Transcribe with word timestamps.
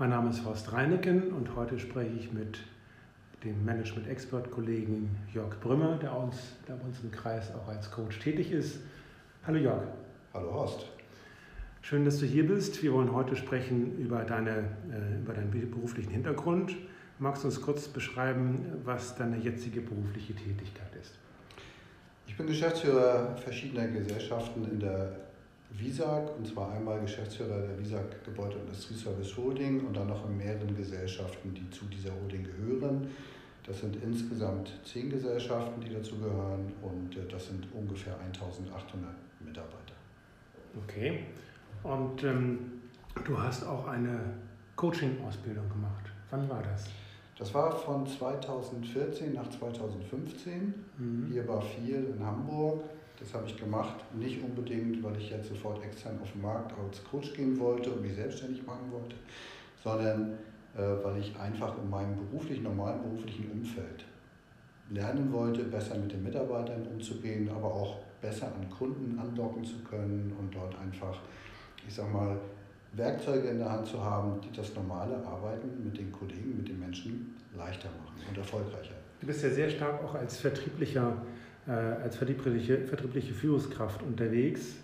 Mein 0.00 0.10
Name 0.10 0.30
ist 0.30 0.44
Horst 0.44 0.72
Reineken 0.72 1.32
und 1.32 1.56
heute 1.56 1.76
spreche 1.76 2.12
ich 2.16 2.32
mit 2.32 2.60
dem 3.42 3.64
Management-Expert-Kollegen 3.64 5.10
Jörg 5.34 5.58
Brümmer, 5.58 5.96
der, 5.96 6.16
uns, 6.16 6.36
der 6.68 6.74
bei 6.74 6.84
uns 6.84 7.00
im 7.02 7.10
Kreis 7.10 7.52
auch 7.52 7.66
als 7.66 7.90
Coach 7.90 8.20
tätig 8.20 8.52
ist. 8.52 8.78
Hallo 9.44 9.58
Jörg. 9.58 9.82
Hallo 10.32 10.54
Horst. 10.54 10.86
Schön, 11.82 12.04
dass 12.04 12.20
du 12.20 12.26
hier 12.26 12.46
bist. 12.46 12.80
Wir 12.80 12.92
wollen 12.92 13.12
heute 13.12 13.34
sprechen 13.34 13.98
über, 13.98 14.22
deine, 14.22 14.68
äh, 14.88 15.20
über 15.20 15.32
deinen 15.32 15.50
beruflichen 15.50 16.12
Hintergrund. 16.12 16.76
Magst 17.18 17.42
du 17.42 17.48
uns 17.48 17.60
kurz 17.60 17.88
beschreiben, 17.88 18.66
was 18.84 19.16
deine 19.16 19.36
jetzige 19.36 19.80
berufliche 19.80 20.32
Tätigkeit 20.32 20.94
ist? 21.02 21.18
Ich 22.28 22.36
bin 22.36 22.46
Geschäftsführer 22.46 23.36
verschiedener 23.38 23.88
Gesellschaften 23.88 24.64
in 24.70 24.78
der 24.78 25.27
WISAG, 25.70 26.30
und 26.36 26.46
zwar 26.46 26.72
einmal 26.72 27.00
Geschäftsführer 27.00 27.60
der 27.60 27.78
WISAG 27.78 28.24
Gebäude- 28.24 28.56
und 28.56 28.62
Industrieservice 28.62 29.36
Holding 29.36 29.86
und 29.86 29.96
dann 29.96 30.08
noch 30.08 30.28
in 30.28 30.36
mehreren 30.36 30.74
Gesellschaften, 30.74 31.52
die 31.54 31.68
zu 31.70 31.84
dieser 31.86 32.10
Holding 32.20 32.44
gehören. 32.44 33.08
Das 33.64 33.80
sind 33.80 33.96
insgesamt 34.02 34.72
zehn 34.84 35.10
Gesellschaften, 35.10 35.80
die 35.80 35.92
dazu 35.92 36.16
gehören 36.16 36.72
und 36.82 37.16
äh, 37.16 37.28
das 37.30 37.48
sind 37.48 37.66
ungefähr 37.74 38.18
1800 38.18 39.14
Mitarbeiter. 39.40 39.94
Okay. 40.84 41.24
Und 41.82 42.24
ähm, 42.24 42.80
du 43.24 43.38
hast 43.38 43.64
auch 43.64 43.86
eine 43.88 44.18
Coaching-Ausbildung 44.74 45.68
gemacht. 45.68 46.04
Wann 46.30 46.48
war 46.48 46.62
das? 46.62 46.86
Das 47.38 47.52
war 47.54 47.70
von 47.70 48.06
2014 48.06 49.34
nach 49.34 49.48
2015. 49.48 50.74
Mhm. 50.96 51.28
Hier 51.30 51.46
war 51.46 51.62
viel 51.62 52.14
in 52.16 52.24
Hamburg. 52.24 52.82
Das 53.18 53.34
habe 53.34 53.46
ich 53.46 53.56
gemacht, 53.56 53.96
nicht 54.14 54.42
unbedingt, 54.42 55.02
weil 55.02 55.16
ich 55.16 55.30
jetzt 55.30 55.48
sofort 55.48 55.82
extern 55.84 56.18
auf 56.22 56.30
den 56.32 56.42
Markt 56.42 56.72
als 56.78 57.02
Coach 57.04 57.34
gehen 57.34 57.58
wollte 57.58 57.90
und 57.90 58.02
mich 58.02 58.14
selbstständig 58.14 58.64
machen 58.64 58.92
wollte, 58.92 59.16
sondern 59.82 60.38
äh, 60.76 61.04
weil 61.04 61.18
ich 61.18 61.36
einfach 61.36 61.76
in 61.78 61.90
meinem 61.90 62.14
beruflichen, 62.16 62.62
normalen 62.62 63.02
beruflichen 63.02 63.50
Umfeld 63.50 64.04
lernen 64.90 65.32
wollte, 65.32 65.64
besser 65.64 65.96
mit 65.96 66.12
den 66.12 66.22
Mitarbeitern 66.22 66.86
umzugehen, 66.86 67.50
aber 67.50 67.66
auch 67.66 67.96
besser 68.20 68.46
an 68.46 68.68
Kunden 68.70 69.18
andocken 69.18 69.64
zu 69.64 69.78
können 69.80 70.34
und 70.38 70.54
dort 70.54 70.78
einfach, 70.78 71.18
ich 71.86 71.94
sag 71.94 72.12
mal, 72.12 72.38
Werkzeuge 72.92 73.48
in 73.48 73.58
der 73.58 73.70
Hand 73.70 73.86
zu 73.86 74.02
haben, 74.02 74.40
die 74.40 74.56
das 74.56 74.74
normale 74.74 75.16
Arbeiten 75.26 75.84
mit 75.84 75.98
den 75.98 76.10
Kollegen, 76.10 76.56
mit 76.56 76.68
den 76.68 76.80
Menschen 76.80 77.36
leichter 77.56 77.88
machen 77.88 78.16
und 78.28 78.38
erfolgreicher. 78.38 78.94
Du 79.20 79.26
bist 79.26 79.42
ja 79.42 79.50
sehr 79.50 79.68
stark 79.68 80.02
auch 80.02 80.14
als 80.14 80.38
vertrieblicher 80.38 81.16
als 81.72 82.16
vertriebliche, 82.16 82.78
vertriebliche 82.78 83.34
Führungskraft 83.34 84.02
unterwegs. 84.02 84.76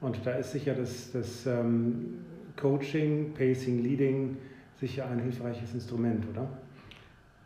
Und 0.00 0.18
da 0.24 0.32
ist 0.32 0.52
sicher 0.52 0.74
das, 0.74 1.12
das 1.12 1.46
ähm, 1.46 2.24
Coaching, 2.56 3.34
Pacing, 3.34 3.82
Leading 3.82 4.36
sicher 4.80 5.06
ein 5.08 5.20
hilfreiches 5.20 5.74
Instrument, 5.74 6.26
oder? 6.30 6.48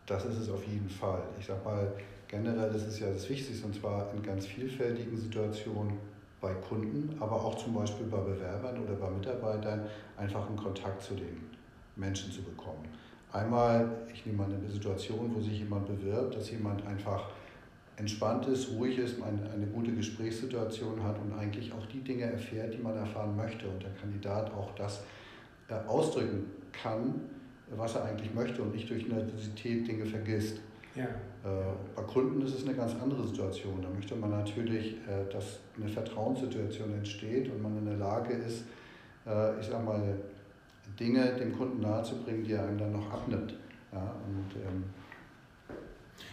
Das 0.06 0.24
ist 0.24 0.38
es 0.38 0.48
auf 0.48 0.66
jeden 0.66 0.88
Fall. 0.88 1.22
Ich 1.38 1.46
sag 1.46 1.62
mal, 1.64 1.92
generell 2.28 2.74
ist 2.74 2.86
es 2.86 3.00
ja 3.00 3.08
das 3.10 3.28
Wichtigste 3.28 3.66
und 3.66 3.74
zwar 3.74 4.10
in 4.14 4.22
ganz 4.22 4.46
vielfältigen 4.46 5.16
Situationen 5.18 5.98
bei 6.40 6.54
Kunden, 6.54 7.14
aber 7.20 7.32
auch 7.32 7.56
zum 7.56 7.74
Beispiel 7.74 8.06
bei 8.06 8.18
Bewerbern 8.18 8.78
oder 8.78 8.94
bei 8.94 9.10
Mitarbeitern 9.10 9.86
einfach 10.16 10.46
einen 10.46 10.56
Kontakt 10.56 11.02
zu 11.02 11.14
den 11.14 11.36
Menschen 11.96 12.30
zu 12.30 12.42
bekommen. 12.42 12.84
Einmal, 13.32 13.90
ich 14.12 14.24
nehme 14.24 14.38
mal 14.38 14.48
eine 14.52 14.70
Situation, 14.70 15.30
wo 15.34 15.40
sich 15.40 15.58
jemand 15.58 15.86
bewirbt, 15.86 16.36
dass 16.36 16.50
jemand 16.50 16.86
einfach 16.86 17.30
entspannt 17.96 18.46
ist, 18.46 18.70
ruhig 18.72 18.98
ist, 18.98 19.16
eine, 19.22 19.50
eine 19.50 19.66
gute 19.66 19.92
Gesprächssituation 19.92 21.02
hat 21.02 21.18
und 21.18 21.32
eigentlich 21.38 21.72
auch 21.72 21.86
die 21.86 22.00
Dinge 22.00 22.24
erfährt, 22.24 22.74
die 22.74 22.78
man 22.78 22.94
erfahren 22.96 23.34
möchte 23.34 23.66
und 23.68 23.82
der 23.82 23.92
Kandidat 23.92 24.52
auch 24.52 24.74
das 24.74 25.02
äh, 25.68 25.74
ausdrücken 25.88 26.44
kann, 26.72 27.20
was 27.74 27.94
er 27.94 28.04
eigentlich 28.04 28.32
möchte 28.34 28.62
und 28.62 28.74
nicht 28.74 28.88
durch 28.90 29.08
Nervosität 29.08 29.88
Dinge 29.88 30.04
vergisst. 30.04 30.60
Ja. 30.94 31.04
Äh, 31.04 31.08
bei 31.94 32.02
Kunden 32.02 32.42
ist 32.42 32.54
es 32.54 32.66
eine 32.66 32.74
ganz 32.74 32.94
andere 33.02 33.26
Situation. 33.26 33.80
Da 33.82 33.88
möchte 33.88 34.14
man 34.14 34.30
natürlich, 34.30 34.94
äh, 35.08 35.32
dass 35.32 35.60
eine 35.76 35.88
Vertrauenssituation 35.88 36.92
entsteht 36.92 37.50
und 37.50 37.62
man 37.62 37.78
in 37.78 37.86
der 37.86 37.96
Lage 37.96 38.34
ist, 38.34 38.64
ich 39.60 39.66
sag 39.66 39.84
mal, 39.84 40.00
Dinge 41.00 41.34
dem 41.34 41.58
Kunden 41.58 41.80
nahezubringen, 41.80 42.44
die 42.44 42.52
er 42.52 42.62
einem 42.62 42.78
dann 42.78 42.92
noch 42.92 43.10
abnimmt. 43.12 43.56
Ja, 43.92 44.14
und, 44.24 44.54
ähm, 44.54 44.84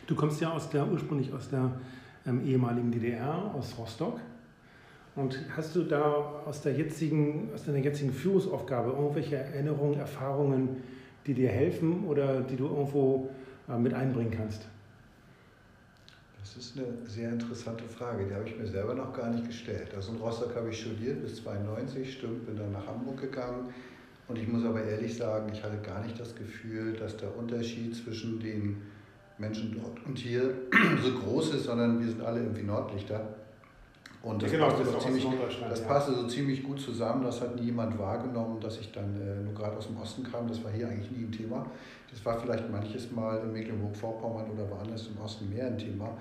Du 0.08 0.16
kommst 0.16 0.42
ja 0.42 0.52
aus 0.52 0.70
der, 0.70 0.88
ursprünglich 0.88 1.34
aus 1.34 1.50
der 1.50 1.72
ähm, 2.26 2.46
ehemaligen 2.46 2.92
DDR, 2.92 3.54
aus 3.54 3.78
Rostock. 3.78 4.20
Und 5.16 5.38
hast 5.56 5.76
du 5.76 5.84
da 5.84 6.02
aus, 6.46 6.62
der 6.62 6.74
jetzigen, 6.74 7.50
aus 7.54 7.66
deiner 7.66 7.78
jetzigen 7.78 8.12
Führungsaufgabe 8.12 8.92
irgendwelche 8.92 9.36
Erinnerungen, 9.36 10.00
Erfahrungen, 10.00 10.82
die 11.28 11.34
dir 11.34 11.50
helfen 11.50 12.06
oder 12.06 12.42
die 12.42 12.56
du 12.56 12.66
irgendwo 12.66 13.30
äh, 13.70 13.78
mit 13.78 13.94
einbringen 13.94 14.32
kannst? 14.32 14.68
Das 16.40 16.58
ist 16.58 16.78
eine 16.78 16.88
sehr 17.08 17.30
interessante 17.30 17.84
Frage, 17.86 18.26
die 18.26 18.34
habe 18.34 18.48
ich 18.48 18.58
mir 18.58 18.68
selber 18.68 18.94
noch 18.94 19.14
gar 19.14 19.30
nicht 19.30 19.48
gestellt. 19.48 19.94
Also 19.96 20.12
in 20.12 20.18
Rostock 20.18 20.56
habe 20.56 20.70
ich 20.70 20.82
studiert 20.82 21.22
bis 21.22 21.42
92, 21.44 22.14
stimmt, 22.14 22.46
bin 22.46 22.58
dann 22.58 22.72
nach 22.72 22.86
Hamburg 22.86 23.22
gegangen. 23.22 23.74
Und 24.28 24.38
ich 24.38 24.48
muss 24.48 24.64
aber 24.66 24.84
ehrlich 24.84 25.16
sagen, 25.16 25.52
ich 25.54 25.64
hatte 25.64 25.78
gar 25.78 26.04
nicht 26.04 26.20
das 26.20 26.36
Gefühl, 26.36 26.94
dass 26.94 27.18
der 27.18 27.36
Unterschied 27.38 27.96
zwischen 27.96 28.40
den 28.40 28.82
Menschen 29.38 29.80
dort 29.80 30.06
und 30.06 30.18
hier 30.18 30.54
so 31.04 31.20
groß 31.20 31.56
ist, 31.56 31.64
sondern 31.66 32.00
wir 32.00 32.08
sind 32.08 32.22
alle 32.22 32.42
irgendwie 32.42 32.64
Nordlichter. 32.64 33.36
Und 34.22 34.42
das, 34.42 34.52
genau, 34.52 34.70
passte, 34.70 34.86
das, 34.86 35.04
ziemlich, 35.04 35.28
das 35.70 35.80
ja. 35.82 35.86
passte 35.86 36.14
so 36.14 36.28
ziemlich 36.28 36.64
gut 36.64 36.80
zusammen. 36.80 37.24
Das 37.26 37.42
hat 37.42 37.58
nie 37.58 37.64
jemand 37.64 38.00
wahrgenommen, 38.00 38.62
dass 38.62 38.80
ich 38.80 38.90
dann 38.94 39.20
äh, 39.22 39.44
nur 39.44 39.54
gerade 39.54 39.76
aus 39.76 39.88
dem 39.88 39.98
Osten 39.98 40.24
kam. 40.24 40.48
Das 40.48 40.64
war 40.64 40.72
hier 40.72 40.88
eigentlich 40.88 41.12
nie 41.12 41.26
ein 41.26 41.32
Thema. 41.32 41.66
Das 42.10 42.24
war 42.26 42.40
vielleicht 42.40 42.72
manches 42.72 43.12
Mal 43.12 43.40
in 43.40 43.52
Mecklenburg-Vorpommern 43.52 44.50
oder 44.52 44.70
woanders 44.70 45.08
im 45.08 45.22
Osten 45.22 45.50
mehr 45.50 45.68
ein 45.68 45.78
Thema. 45.78 46.18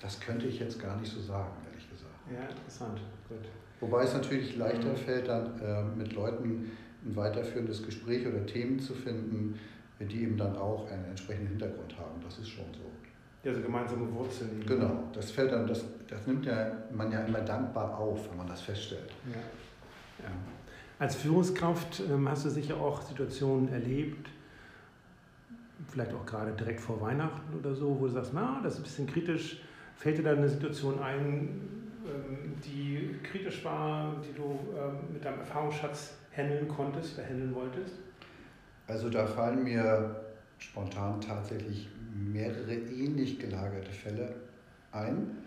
Das 0.00 0.18
könnte 0.18 0.46
ich 0.46 0.60
jetzt 0.60 0.80
gar 0.80 0.98
nicht 0.98 1.12
so 1.12 1.20
sagen, 1.20 1.52
ehrlich 1.68 1.90
gesagt. 1.90 2.14
Ja, 2.32 2.48
interessant. 2.48 3.00
Gut. 3.28 3.46
Wobei 3.80 4.04
es 4.04 4.14
natürlich 4.14 4.56
leichter 4.56 4.88
mhm. 4.88 4.96
fällt, 4.96 5.28
dann 5.28 5.60
äh, 5.60 5.82
mit 5.96 6.14
Leuten 6.14 6.70
ein 7.04 7.16
weiterführendes 7.16 7.84
Gespräch 7.84 8.26
oder 8.26 8.46
Themen 8.46 8.78
zu 8.78 8.94
finden, 8.94 9.58
die 10.06 10.22
eben 10.22 10.36
dann 10.36 10.56
auch 10.56 10.90
einen 10.90 11.04
entsprechenden 11.06 11.48
Hintergrund 11.48 11.96
haben. 11.98 12.20
Das 12.22 12.38
ist 12.38 12.48
schon 12.48 12.66
so. 12.72 12.90
Ja, 13.44 13.52
so 13.54 13.60
gemeinsame 13.60 14.12
Wurzeln. 14.12 14.64
Genau, 14.64 15.04
das 15.12 15.32
fällt 15.32 15.50
dann, 15.50 15.66
das, 15.66 15.84
das 16.06 16.26
nimmt 16.26 16.46
ja 16.46 16.72
man 16.92 17.10
ja 17.10 17.20
immer 17.24 17.40
dankbar 17.40 17.98
auf, 17.98 18.30
wenn 18.30 18.36
man 18.38 18.46
das 18.46 18.60
feststellt. 18.60 19.12
Ja. 19.26 19.40
Ja. 20.24 20.30
Als 20.98 21.16
Führungskraft 21.16 22.00
ähm, 22.08 22.28
hast 22.28 22.44
du 22.44 22.50
sicher 22.50 22.76
auch 22.76 23.02
Situationen 23.02 23.68
erlebt, 23.72 24.28
vielleicht 25.88 26.12
auch 26.14 26.24
gerade 26.24 26.52
direkt 26.52 26.80
vor 26.80 27.00
Weihnachten 27.00 27.58
oder 27.58 27.74
so, 27.74 27.98
wo 27.98 28.06
du 28.06 28.12
sagst, 28.12 28.32
na, 28.32 28.60
das 28.62 28.74
ist 28.74 28.80
ein 28.80 28.82
bisschen 28.84 29.06
kritisch. 29.08 29.60
Fällt 29.96 30.18
dir 30.18 30.22
da 30.22 30.32
eine 30.32 30.48
Situation 30.48 31.00
ein, 31.00 31.60
ähm, 32.06 32.54
die 32.64 33.16
kritisch 33.24 33.64
war, 33.64 34.14
die 34.22 34.32
du 34.36 34.58
ähm, 34.76 35.12
mit 35.12 35.24
deinem 35.24 35.40
Erfahrungsschatz 35.40 36.14
handeln 36.36 36.68
konntest, 36.68 37.14
verhandeln 37.14 37.54
wolltest? 37.54 37.96
Also 38.86 39.08
da 39.08 39.26
fallen 39.26 39.64
mir 39.64 40.16
spontan 40.58 41.20
tatsächlich 41.20 41.88
mehrere 42.12 42.72
ähnlich 42.72 43.38
gelagerte 43.38 43.90
Fälle 43.90 44.34
ein. 44.92 45.38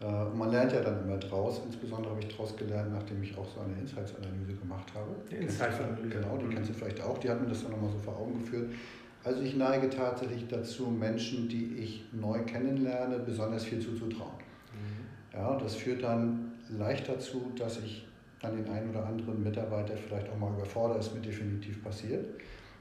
Äh, 0.00 0.24
man 0.36 0.50
lernt 0.50 0.72
ja 0.72 0.80
dann 0.80 1.04
immer 1.04 1.18
draus, 1.18 1.62
insbesondere 1.64 2.10
habe 2.10 2.20
ich 2.20 2.28
daraus 2.28 2.56
gelernt, 2.56 2.92
nachdem 2.92 3.22
ich 3.22 3.36
auch 3.36 3.48
so 3.48 3.60
eine 3.60 3.74
Insights-Analyse 3.80 4.54
gemacht 4.54 4.92
habe. 4.94 5.10
Die 5.30 5.36
Insights-Analyse. 5.36 6.08
Genau, 6.08 6.36
die 6.36 6.54
kennst 6.54 6.70
du 6.70 6.74
vielleicht 6.74 7.00
auch, 7.00 7.18
die 7.18 7.30
hat 7.30 7.40
mir 7.40 7.48
das 7.48 7.62
dann 7.62 7.72
nochmal 7.72 7.90
so 7.90 7.98
vor 7.98 8.18
Augen 8.18 8.40
geführt. 8.40 8.70
Also 9.24 9.40
ich 9.40 9.56
neige 9.56 9.88
tatsächlich 9.88 10.46
dazu, 10.48 10.88
Menschen, 10.88 11.48
die 11.48 11.76
ich 11.78 12.04
neu 12.12 12.40
kennenlerne, 12.40 13.18
besonders 13.20 13.64
viel 13.64 13.80
zuzutrauen. 13.80 14.34
Mhm. 14.72 15.38
Ja, 15.38 15.56
das 15.56 15.76
führt 15.76 16.02
dann 16.02 16.52
leicht 16.68 17.08
dazu, 17.08 17.52
dass 17.56 17.78
ich 17.78 18.06
dann 18.40 18.56
den 18.56 18.68
einen 18.68 18.90
oder 18.90 19.06
anderen 19.06 19.42
Mitarbeiter 19.42 19.96
vielleicht 19.96 20.28
auch 20.28 20.38
mal 20.38 20.52
überfordere, 20.52 20.98
ist 20.98 21.14
mir 21.14 21.22
definitiv 21.22 21.82
passiert. 21.82 22.26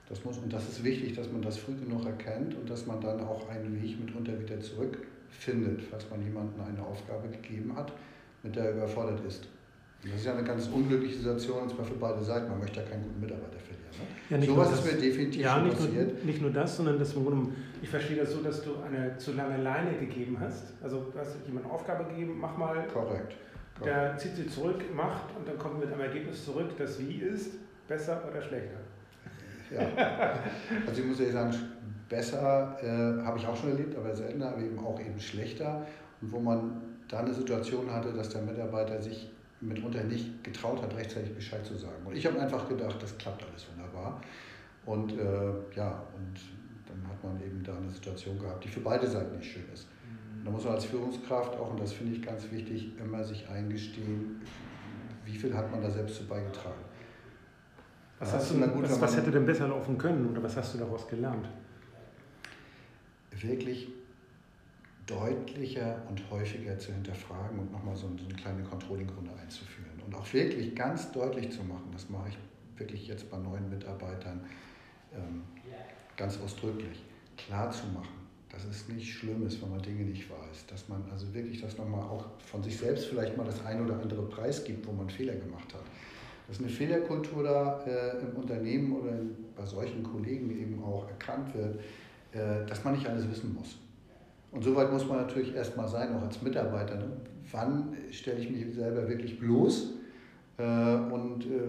Das 0.09 0.24
muss, 0.25 0.38
und 0.38 0.52
das 0.52 0.68
ist 0.68 0.84
wichtig, 0.84 1.16
dass 1.16 1.31
man 1.31 1.42
das 1.42 1.57
früh 1.57 1.75
genug 1.75 2.06
erkennt 2.06 2.56
und 2.56 2.69
dass 2.69 2.86
man 2.86 3.00
dann 3.00 3.22
auch 3.22 3.48
einen 3.50 3.81
Weg 3.81 4.00
mitunter 4.00 4.38
wieder 4.39 4.60
zurückfindet, 4.60 5.81
falls 5.89 6.10
man 6.10 6.22
jemandem 6.22 6.62
eine 6.62 6.86
Aufgabe 6.86 7.30
gegeben 7.30 7.75
hat, 7.75 7.94
mit 8.44 8.56
der 8.56 8.66
er 8.66 8.72
überfordert 8.74 9.25
ist. 9.25 9.48
Und 10.04 10.12
das 10.12 10.19
ist 10.19 10.25
ja 10.25 10.33
eine 10.33 10.44
ganz 10.44 10.68
unglückliche 10.68 11.16
Situation, 11.16 11.62
und 11.62 11.69
zwar 11.69 11.86
für 11.86 11.94
beide 11.94 12.22
Seiten. 12.22 12.50
Man 12.50 12.60
möchte 12.60 12.81
ja 12.81 12.86
keinen 12.86 13.04
guten 13.04 13.22
Mitarbeiter 13.22 13.57
verlieren. 13.57 13.83
Ne? 14.30 14.38
Ja, 14.38 14.45
Sowas 14.45 14.74
ist 14.74 14.86
mir 14.86 15.00
definitiv 15.00 15.42
ja, 15.42 15.62
nicht 15.62 15.77
passiert. 15.77 16.13
Nur, 16.18 16.25
nicht 16.25 16.42
nur 16.42 16.51
das, 16.51 16.75
sondern 16.75 16.98
man, 16.98 17.56
ich 17.81 17.88
verstehe 17.88 18.18
das 18.18 18.33
so, 18.33 18.42
dass 18.42 18.62
du 18.63 18.72
eine 18.86 19.18
zu 19.18 19.31
lange 19.31 19.62
Leine 19.63 19.98
gegeben 19.98 20.38
hast. 20.38 20.74
Also 20.81 21.10
du 21.13 21.18
hast 21.18 21.38
jemandem 21.45 21.72
eine 21.72 21.74
Aufgabe 21.74 22.04
gegeben, 22.10 22.38
mach 22.39 22.57
mal. 22.57 22.86
Korrekt. 22.88 23.36
Der 23.83 24.18
zieht 24.18 24.36
sie 24.36 24.48
zurück, 24.48 24.83
macht 24.94 25.36
und 25.38 25.48
dann 25.48 25.57
kommt 25.57 25.80
mit 25.80 25.92
einem 25.92 26.01
Ergebnis 26.01 26.45
zurück, 26.45 26.72
das 26.77 27.00
wie 27.00 27.16
ist, 27.16 27.51
besser 27.88 28.22
oder 28.30 28.42
schlechter. 28.42 28.77
Ja. 29.74 30.40
Also 30.86 31.02
ich 31.02 31.08
muss 31.08 31.20
ehrlich 31.20 31.34
sagen, 31.34 31.54
besser 32.10 32.78
äh, 32.81 33.25
habe 33.25 33.38
ich 33.38 33.48
auch 33.48 33.56
schon 33.56 33.72
erlebt, 33.72 33.96
aber 33.98 34.14
seltener, 34.14 34.50
aber 34.50 34.62
eben 34.62 34.80
auch 34.80 35.00
eben 35.00 35.20
schlechter. 35.20 35.86
Und 36.22 36.31
wo 36.31 36.40
man 36.40 36.81
da 37.08 37.20
eine 37.20 37.34
Situation 37.34 37.92
hatte, 37.92 38.14
dass 38.14 38.30
der 38.30 38.42
Mitarbeiter 38.42 39.02
sich 39.02 39.31
mitunter 39.62 40.04
nicht 40.04 40.44
getraut 40.44 40.81
hat, 40.81 40.96
rechtzeitig 40.96 41.34
Bescheid 41.34 41.66
zu 41.66 41.75
sagen. 41.75 42.06
Und 42.06 42.16
ich 42.16 42.25
habe 42.25 42.40
einfach 42.40 42.68
gedacht, 42.68 43.02
das 43.02 43.18
klappt 43.18 43.44
alles 43.50 43.68
wunderbar. 43.72 44.22
Und 44.86 45.14
äh, 45.14 45.75
ja, 45.75 46.04
und 46.16 46.40
dann 46.88 47.08
hat 47.10 47.24
man 47.24 47.42
eben 47.42 47.64
da 47.64 47.75
eine 47.78 47.90
Situation 47.90 48.38
gehabt, 48.38 48.64
die 48.66 48.68
für 48.68 48.81
beide 48.81 49.08
Seiten 49.08 49.38
nicht 49.38 49.52
schön 49.52 49.64
ist. 49.74 49.88
Da 50.44 50.52
muss 50.52 50.66
man 50.66 50.74
als 50.74 50.86
Führungskraft 50.86 51.56
auch, 51.56 51.72
und 51.72 51.80
das 51.80 51.94
finde 51.94 52.14
ich 52.14 52.22
ganz 52.22 52.52
wichtig, 52.52 52.92
immer 53.00 53.24
sich 53.24 53.48
eingestehen, 53.48 54.42
wie 55.25 55.38
viel 55.38 55.56
hat 55.56 55.72
man 55.72 55.81
da 55.81 55.90
selbst 55.90 56.18
zu 56.18 56.25
beigetragen. 56.25 56.81
Was, 58.24 58.34
hast 58.34 58.52
du, 58.52 58.68
gut, 58.68 58.84
was, 58.84 59.02
was 59.02 59.18
hätte 59.18 59.31
denn 59.31 59.46
besser 59.46 59.68
laufen 59.68 59.98
können 59.98 60.30
oder 60.30 60.42
was 60.42 60.56
hast 60.56 60.74
du 60.74 60.78
daraus 60.78 61.06
gelernt? 61.10 61.46
Wirklich 63.31 63.90
deutlicher 65.06 66.02
und 66.08 66.22
häufiger 66.31 66.80
zu 66.80 66.94
hinterfragen 66.94 67.60
und 67.60 67.70
nochmal 67.74 67.98
so, 67.98 68.08
so 68.18 68.24
eine 68.24 68.34
kleine 68.36 68.64
Controlling-Runde 68.64 69.31
einzuführen. 69.42 70.02
Und 70.06 70.16
auch 70.16 70.31
wirklich 70.31 70.74
ganz 70.74 71.12
deutlich 71.12 71.52
zu 71.52 71.64
machen, 71.64 71.90
das 71.92 72.10
mache 72.10 72.30
ich 72.30 72.38
wirklich 72.80 73.10
jetzt 73.10 73.30
bei 73.30 73.38
neuen 73.38 73.70
Mitarbeitern 73.70 74.40
ähm, 75.14 75.44
ganz 76.16 76.40
ausdrücklich, 76.40 77.04
klar 77.36 77.72
zu 77.72 77.88
machen, 77.88 78.30
dass 78.50 78.64
es 78.64 78.88
nicht 78.88 79.14
schlimm 79.14 79.46
ist, 79.46 79.62
wenn 79.62 79.72
man 79.72 79.81
Dinge 79.81 80.04
nicht 80.04 80.30
weiß. 80.30 80.68
Dass 80.68 80.88
man 80.88 81.04
also 81.12 81.34
wirklich 81.34 81.60
das 81.60 81.78
nochmal 81.78 82.04
auch 82.04 82.28
von 82.40 82.64
sich 82.64 82.78
selbst 82.78 83.08
vielleicht 83.08 83.36
mal 83.36 83.46
das 83.46 83.66
ein 83.66 83.84
oder 83.84 84.00
andere 84.00 84.22
Preis 84.24 84.64
gibt, 84.64 84.88
wo 84.88 84.94
man 84.94 85.10
Fehler 85.10 85.36
gemacht 85.36 85.74
hat. 85.74 85.84
Dass 86.48 86.60
eine 86.60 86.69
Fehlerkultur 86.69 87.44
da 87.44 87.81
äh, 87.86 88.19
im 88.22 88.36
Unternehmen 88.36 88.94
oder 88.94 89.12
bei 89.56 89.66
solchen 89.66 90.04
Kollegen 90.04 90.51
eben 90.51 90.84
auch 90.84 91.07
erkannt 91.07 91.54
wird, 91.56 91.80
äh, 92.31 92.66
dass 92.68 92.84
man 92.84 92.94
nicht 92.94 93.07
alles 93.07 93.30
wissen 93.30 93.54
muss. 93.54 93.78
Und 94.51 94.63
soweit 94.63 94.92
muss 94.92 95.07
man 95.07 95.18
natürlich 95.18 95.56
erstmal 95.56 95.88
sein, 95.88 96.16
auch 96.16 96.22
als 96.22 96.42
Mitarbeiter. 96.42 96.95
Ne? 96.95 97.07
Wann 97.51 97.95
stelle 98.12 98.40
ich 98.40 98.50
mich 98.51 98.75
selber 98.75 99.07
wirklich 99.07 99.40
bloß 99.40 99.94
äh, 100.57 100.63
und 100.63 101.45
äh, 101.45 101.63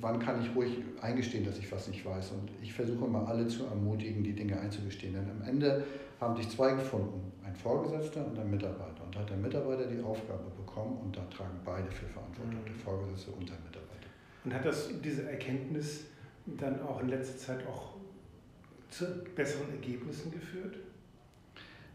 wann 0.00 0.18
kann 0.18 0.40
ich 0.40 0.54
ruhig 0.54 0.78
eingestehen, 1.02 1.44
dass 1.44 1.58
ich 1.58 1.70
was 1.70 1.88
nicht 1.88 2.04
weiß. 2.04 2.32
Und 2.32 2.50
ich 2.62 2.72
versuche 2.72 3.04
immer 3.04 3.28
alle 3.28 3.46
zu 3.46 3.64
ermutigen, 3.64 4.24
die 4.24 4.32
Dinge 4.32 4.58
einzugestehen. 4.58 5.12
Denn 5.14 5.30
am 5.30 5.46
Ende 5.46 5.84
haben 6.20 6.36
sich 6.36 6.48
zwei 6.48 6.72
gefunden, 6.72 7.32
ein 7.44 7.54
Vorgesetzter 7.54 8.26
und 8.26 8.38
ein 8.38 8.50
Mitarbeiter. 8.50 9.04
Und 9.04 9.14
da 9.14 9.20
hat 9.20 9.30
der 9.30 9.36
Mitarbeiter 9.36 9.86
die 9.86 10.02
Aufgabe 10.02 10.44
bekommen 10.56 10.98
und 11.04 11.16
da 11.16 11.22
tragen 11.24 11.58
beide 11.64 11.90
für 11.90 12.06
Verantwortung, 12.06 12.60
mhm. 12.60 12.66
der 12.66 12.74
Vorgesetzte 12.74 13.30
und 13.32 13.48
der 13.48 13.56
Mitarbeiter. 13.56 13.99
Und 14.44 14.54
hat 14.54 14.64
das 14.64 14.90
diese 15.02 15.28
Erkenntnis 15.28 16.04
dann 16.46 16.80
auch 16.82 17.00
in 17.02 17.08
letzter 17.08 17.36
Zeit 17.36 17.66
auch 17.66 17.94
zu 18.88 19.04
besseren 19.34 19.70
Ergebnissen 19.70 20.30
geführt? 20.30 20.76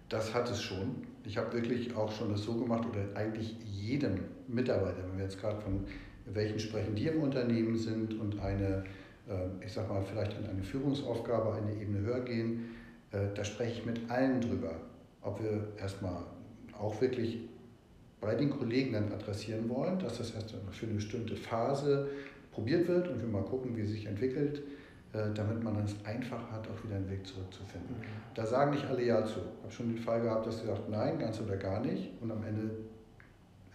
Das 0.09 0.33
hat 0.33 0.49
es 0.49 0.61
schon. 0.61 1.03
Ich 1.23 1.37
habe 1.37 1.51
wirklich 1.53 1.95
auch 1.95 2.11
schon 2.11 2.29
das 2.31 2.43
so 2.43 2.53
gemacht 2.53 2.85
oder 2.87 3.19
eigentlich 3.19 3.55
jedem 3.63 4.19
Mitarbeiter, 4.47 4.99
wenn 5.09 5.17
wir 5.17 5.25
jetzt 5.25 5.41
gerade 5.41 5.59
von 5.59 5.85
welchen 6.25 6.59
sprechen, 6.59 6.95
die 6.95 7.07
im 7.07 7.21
Unternehmen 7.21 7.75
sind 7.75 8.19
und 8.19 8.39
eine, 8.39 8.83
äh, 9.27 9.65
ich 9.65 9.73
sag 9.73 9.89
mal, 9.89 10.03
vielleicht 10.03 10.37
in 10.37 10.45
eine 10.45 10.63
Führungsaufgabe 10.63 11.53
eine 11.53 11.73
Ebene 11.73 11.99
höher 11.99 12.21
gehen, 12.21 12.75
äh, 13.11 13.33
da 13.33 13.43
spreche 13.43 13.79
ich 13.79 13.85
mit 13.85 14.09
allen 14.09 14.41
drüber, 14.41 14.75
ob 15.21 15.41
wir 15.41 15.67
erstmal 15.79 16.23
auch 16.77 17.01
wirklich 17.01 17.39
bei 18.21 18.35
den 18.35 18.49
Kollegen 18.49 18.93
dann 18.93 19.11
adressieren 19.11 19.69
wollen, 19.69 19.99
dass 19.99 20.17
das 20.17 20.31
erst 20.31 20.55
für 20.71 20.85
eine 20.85 20.95
bestimmte 20.95 21.35
Phase 21.35 22.09
probiert 22.55 22.87
wird 22.87 23.09
und 23.09 23.21
wir 23.21 23.27
mal 23.27 23.43
gucken, 23.43 23.75
wie 23.75 23.81
es 23.81 23.89
sich 23.89 24.05
entwickelt, 24.05 24.63
äh, 25.13 25.31
damit 25.33 25.61
man 25.63 25.75
es 25.83 25.93
einfach 26.05 26.51
hat, 26.51 26.67
auch 26.67 26.83
wieder 26.83 26.95
einen 26.95 27.09
Weg 27.09 27.27
zurückzufinden. 27.27 27.97
Mhm. 27.99 28.05
Da 28.33 28.45
sagen 28.45 28.71
nicht 28.71 28.85
alle 28.85 29.03
Ja 29.03 29.23
zu. 29.25 29.39
Ich 29.57 29.63
habe 29.63 29.73
schon 29.73 29.89
den 29.89 29.97
Fall 29.97 30.21
gehabt, 30.21 30.47
dass 30.47 30.61
sie 30.61 30.65
sagt, 30.65 30.89
nein, 30.89 31.19
ganz 31.19 31.39
oder 31.41 31.57
gar 31.57 31.81
nicht. 31.81 32.11
Und 32.21 32.31
am 32.31 32.43
Ende 32.43 32.71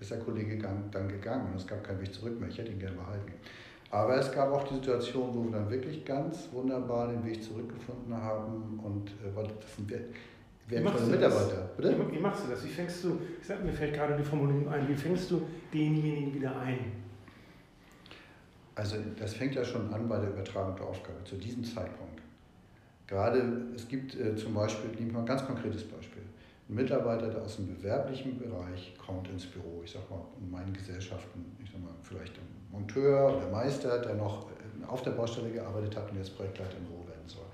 ist 0.01 0.11
der 0.11 0.19
Kollege 0.19 0.59
dann 0.91 1.09
gegangen 1.09 1.53
und 1.53 1.57
es 1.57 1.67
gab 1.67 1.85
keinen 1.85 2.01
Weg 2.01 2.13
zurück 2.13 2.41
mehr. 2.41 2.49
Ich 2.49 2.59
hätte 2.59 2.73
ihn 2.73 2.79
gerne 2.79 2.97
behalten. 2.97 3.33
Aber 3.91 4.17
es 4.17 4.33
gab 4.33 4.51
auch 4.53 4.65
die 4.65 4.75
Situation, 4.75 5.35
wo 5.35 5.45
wir 5.45 5.51
dann 5.51 5.69
wirklich 5.69 6.05
ganz 6.05 6.49
wunderbar 6.53 7.09
den 7.09 7.25
Weg 7.25 7.43
zurückgefunden 7.43 8.15
haben 8.17 8.81
und 8.83 9.11
äh, 9.11 9.35
das 9.35 9.77
sind 9.77 9.93
wertvolle 10.69 11.07
Mitarbeiter. 11.07 11.71
Bitte? 11.77 11.97
Wie 12.11 12.19
machst 12.19 12.45
du 12.45 12.51
das? 12.51 12.65
Wie 12.65 12.69
fängst 12.69 13.05
du, 13.05 13.19
ich 13.41 13.47
sag, 13.47 13.63
mir 13.65 13.73
fällt 13.73 13.93
gerade 13.93 14.17
die 14.17 14.23
Formulierung 14.23 14.69
ein, 14.69 14.89
wie 14.89 14.95
fängst 14.95 15.31
du 15.31 15.43
denjenigen 15.73 16.35
wieder 16.35 16.59
ein? 16.61 17.10
Also 18.81 18.97
das 19.19 19.35
fängt 19.35 19.55
ja 19.55 19.63
schon 19.63 19.93
an 19.93 20.09
bei 20.09 20.19
der 20.19 20.31
Übertragung 20.31 20.75
der 20.75 20.87
Aufgabe 20.87 21.23
zu 21.25 21.37
diesem 21.37 21.63
Zeitpunkt. 21.63 22.23
Gerade 23.07 23.43
es 23.77 23.87
gibt 23.87 24.19
äh, 24.19 24.35
zum 24.37 24.55
Beispiel, 24.55 24.89
nehmen 24.99 25.13
wir 25.13 25.19
ein 25.19 25.27
ganz 25.27 25.45
konkretes 25.45 25.85
Beispiel. 25.85 26.23
Ein 26.67 26.77
Mitarbeiter, 26.77 27.29
der 27.29 27.43
aus 27.43 27.57
dem 27.57 27.67
bewerblichen 27.67 28.39
Bereich 28.39 28.97
kommt 28.97 29.29
ins 29.29 29.45
Büro, 29.45 29.83
ich 29.85 29.91
sag 29.91 30.09
mal 30.09 30.25
in 30.41 30.51
meinen 30.51 30.73
Gesellschaften, 30.73 31.45
ich 31.63 31.71
sag 31.71 31.83
mal 31.83 31.91
vielleicht 32.05 32.33
ein 32.39 32.49
Monteur 32.73 33.37
oder 33.37 33.51
Meister, 33.51 33.99
der 33.99 34.15
noch 34.15 34.47
äh, 34.49 34.87
auf 34.87 35.03
der 35.03 35.11
Baustelle 35.11 35.51
gearbeitet 35.51 35.95
hat 35.95 36.11
und 36.11 36.17
jetzt 36.17 36.35
Projektleiter 36.35 36.79
im 36.79 36.85
Büro 36.85 37.07
werden 37.07 37.29
soll. 37.29 37.45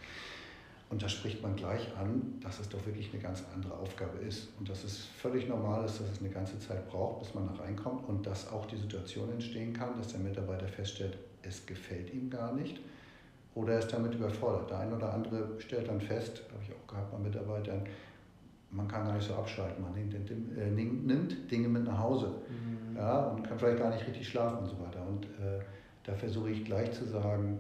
Und 0.89 1.03
da 1.03 1.09
spricht 1.09 1.43
man 1.43 1.57
gleich 1.57 1.89
an, 1.97 2.39
dass 2.41 2.61
es 2.61 2.69
doch 2.69 2.85
wirklich 2.87 3.13
eine 3.13 3.21
ganz 3.21 3.43
andere 3.53 3.75
Aufgabe 3.75 4.19
ist 4.19 4.49
und 4.59 4.69
dass 4.69 4.85
es 4.85 4.99
völlig 4.99 5.49
normal 5.49 5.85
ist, 5.85 6.01
dass 6.01 6.09
es 6.11 6.21
eine 6.21 6.31
ganze 6.31 6.59
Zeit 6.61 6.89
braucht, 6.89 7.21
bis 7.21 7.35
man 7.35 7.49
da 7.49 7.63
reinkommt 7.63 8.09
und 8.09 8.25
dass 8.25 8.53
auch 8.53 8.67
die 8.67 8.77
Situation 8.77 9.31
entstehen 9.33 9.73
kann, 9.73 9.97
dass 9.99 10.09
der 10.09 10.21
Mitarbeiter 10.21 10.69
feststellt, 10.69 11.19
es 11.43 11.67
gefällt 11.67 12.15
ihm 12.15 12.31
gar 12.31 12.55
nicht 12.55 12.79
oder 13.57 13.73
er 13.73 13.79
ist 13.81 13.93
damit 13.93 14.15
überfordert. 14.15 14.71
Der 14.71 14.79
eine 14.79 14.95
oder 14.95 15.13
andere 15.13 15.49
stellt 15.59 15.89
dann 15.89 16.01
fest, 16.01 16.45
habe 16.53 16.63
ich 16.63 16.73
auch 16.73 16.87
gehabt 16.87 17.11
bei 17.11 17.19
Mitarbeitern, 17.19 17.83
man 18.71 18.87
kann 18.87 19.07
gar 19.07 19.15
nicht 19.15 19.27
so 19.27 19.35
abschalten, 19.35 19.83
man 19.83 19.95
nimmt, 19.95 20.15
äh, 20.15 20.71
nimmt 20.71 21.51
Dinge 21.51 21.69
mit 21.69 21.85
nach 21.85 21.99
Hause 21.99 22.33
mhm. 22.49 22.97
ja, 22.97 23.25
und 23.25 23.43
kann 23.43 23.59
vielleicht 23.59 23.79
gar 23.79 23.91
nicht 23.91 24.07
richtig 24.07 24.29
schlafen 24.29 24.59
und 24.59 24.67
so 24.67 24.79
weiter. 24.79 25.05
Und 25.07 25.25
äh, 25.25 25.61
da 26.05 26.15
versuche 26.15 26.51
ich 26.51 26.65
gleich 26.65 26.93
zu 26.93 27.05
sagen, 27.07 27.59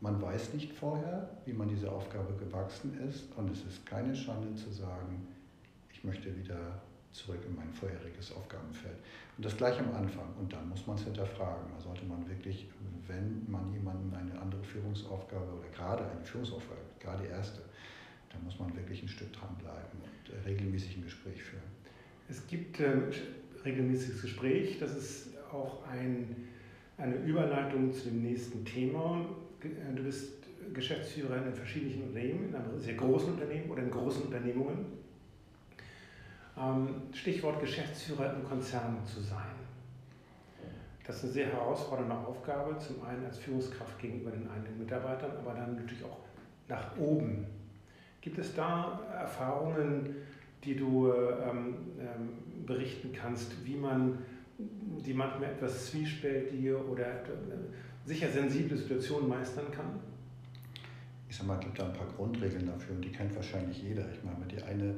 man 0.00 0.20
weiß 0.20 0.54
nicht 0.54 0.72
vorher, 0.72 1.30
wie 1.44 1.52
man 1.52 1.68
dieser 1.68 1.92
Aufgabe 1.92 2.34
gewachsen 2.34 2.98
ist 3.08 3.32
und 3.36 3.50
es 3.50 3.64
ist 3.64 3.86
keine 3.86 4.14
Schande 4.14 4.54
zu 4.54 4.70
sagen, 4.70 5.26
ich 5.92 6.04
möchte 6.04 6.36
wieder 6.36 6.82
zurück 7.12 7.40
in 7.46 7.56
mein 7.56 7.72
vorheriges 7.72 8.32
Aufgabenfeld. 8.32 8.96
Und 9.36 9.44
das 9.44 9.56
gleich 9.56 9.78
am 9.80 9.94
Anfang. 9.94 10.34
Und 10.38 10.52
dann 10.52 10.68
muss 10.68 10.86
man 10.86 10.96
es 10.96 11.04
hinterfragen. 11.04 11.64
Da 11.74 11.80
sollte 11.80 12.04
man 12.04 12.28
wirklich, 12.28 12.68
wenn 13.06 13.50
man 13.50 13.72
jemanden 13.72 14.14
eine 14.14 14.38
andere 14.38 14.62
Führungsaufgabe 14.62 15.50
oder 15.58 15.68
gerade 15.70 16.04
eine 16.04 16.24
Führungsaufgabe, 16.24 16.80
gerade 17.00 17.24
die 17.24 17.30
erste, 17.30 17.62
dann 18.30 18.44
muss 18.44 18.58
man 18.58 18.74
wirklich 18.76 19.02
ein 19.02 19.08
Stück 19.08 19.32
dranbleiben 19.32 20.00
und 20.00 20.34
äh, 20.34 20.40
regelmäßig 20.46 20.98
ein 20.98 21.04
Gespräch 21.04 21.42
führen. 21.42 21.62
Es 22.28 22.46
gibt 22.46 22.80
äh, 22.80 22.92
regelmäßiges 23.64 24.22
Gespräch, 24.22 24.78
das 24.78 24.94
ist 24.94 25.28
auch 25.50 25.86
ein, 25.86 26.48
eine 26.98 27.16
Überleitung 27.16 27.92
zu 27.92 28.08
dem 28.10 28.22
nächsten 28.22 28.64
Thema. 28.64 29.24
Du 29.60 30.02
bist 30.02 30.44
Geschäftsführer 30.74 31.46
in 31.46 31.54
verschiedenen 31.54 32.02
Unternehmen, 32.08 32.48
in 32.48 32.54
einem 32.54 32.78
sehr 32.78 32.94
großen 32.94 33.32
Unternehmen 33.32 33.70
oder 33.70 33.82
in 33.82 33.90
großen 33.90 34.22
Unternehmungen. 34.22 34.86
Ähm, 36.58 36.88
Stichwort 37.12 37.60
Geschäftsführer 37.60 38.34
im 38.34 38.44
Konzern 38.44 38.98
zu 39.04 39.20
sein. 39.20 39.56
Das 41.06 41.16
ist 41.16 41.24
eine 41.24 41.32
sehr 41.32 41.46
herausfordernde 41.52 42.16
Aufgabe, 42.16 42.76
zum 42.78 43.04
einen 43.04 43.24
als 43.24 43.38
Führungskraft 43.38 43.98
gegenüber 43.98 44.30
den 44.30 44.48
eigenen 44.50 44.78
Mitarbeitern, 44.78 45.30
aber 45.38 45.54
dann 45.54 45.76
natürlich 45.76 46.04
auch 46.04 46.18
nach 46.68 46.96
oben. 46.98 47.46
Gibt 48.20 48.38
es 48.38 48.54
da 48.54 49.00
Erfahrungen, 49.12 50.16
die 50.64 50.74
du 50.74 51.12
ähm, 51.12 51.76
ähm, 52.00 52.66
berichten 52.66 53.12
kannst, 53.12 53.64
wie 53.64 53.76
man 53.76 54.18
die 54.58 55.14
manchmal 55.14 55.50
etwas 55.50 55.86
zwiespältige 55.92 56.84
oder 56.84 57.06
äh, 57.06 57.26
sicher 58.06 58.28
sensible 58.30 58.76
Situationen 58.76 59.28
meistern 59.28 59.70
kann? 59.70 59.98
Ich 61.28 61.36
sag 61.36 61.46
mal, 61.46 61.58
es 61.58 61.64
gibt 61.64 61.78
da 61.78 61.86
ein 61.86 61.92
paar 61.92 62.06
Grundregeln 62.16 62.66
dafür 62.66 62.94
und 62.94 63.04
die 63.04 63.10
kennt 63.10 63.34
wahrscheinlich 63.34 63.82
jeder. 63.82 64.04
Ich 64.12 64.22
meine, 64.22 64.46
die 64.46 64.62
eine, 64.62 64.94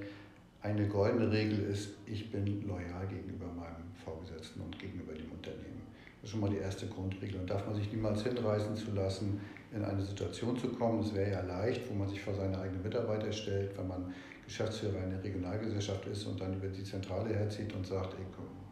eine 0.60 0.86
goldene 0.86 1.32
Regel 1.32 1.60
ist, 1.60 1.94
ich 2.06 2.30
bin 2.30 2.68
loyal 2.68 3.06
gegenüber 3.08 3.46
meinem 3.46 3.88
Vorgesetzten 4.04 4.60
und 4.60 4.78
gegenüber 4.78 5.14
dem 5.14 5.32
Unternehmen. 5.32 5.82
Das 6.20 6.24
ist 6.24 6.30
schon 6.32 6.40
mal 6.40 6.50
die 6.50 6.58
erste 6.58 6.86
Grundregel. 6.86 7.40
Und 7.40 7.48
darf 7.48 7.64
man 7.66 7.74
sich 7.74 7.90
niemals 7.90 8.22
hinreißen 8.22 8.76
zu 8.76 8.92
lassen, 8.92 9.40
in 9.72 9.84
eine 9.84 10.02
Situation 10.02 10.56
zu 10.58 10.68
kommen. 10.68 11.00
Es 11.00 11.14
wäre 11.14 11.30
ja 11.30 11.40
leicht, 11.40 11.88
wo 11.88 11.94
man 11.94 12.08
sich 12.08 12.20
vor 12.20 12.34
seine 12.34 12.58
eigenen 12.58 12.82
Mitarbeiter 12.82 13.32
stellt, 13.32 13.76
wenn 13.78 13.88
man 13.88 14.12
Geschäftsführer 14.44 14.98
einer 15.00 15.22
Regionalgesellschaft 15.22 16.06
ist 16.06 16.26
und 16.26 16.40
dann 16.40 16.54
über 16.54 16.68
die 16.68 16.84
Zentrale 16.84 17.34
herzieht 17.34 17.72
und 17.74 17.86
sagt, 17.86 18.14
ey, 18.14 18.24